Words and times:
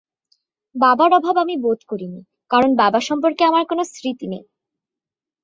বাবার 0.75 1.11
অভাব 1.13 1.35
আমি 1.37 1.55
বোধ 1.57 1.79
করিনি, 1.87 2.21
কারণ 2.51 2.69
বাবা 2.75 2.99
সম্পর্কে 2.99 3.43
আমার 3.45 3.63
কোনো 3.65 3.83
স্মৃতি 3.85 4.25
নেই। 4.27 4.43